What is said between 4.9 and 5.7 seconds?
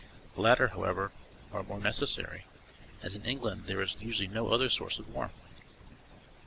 of warmth.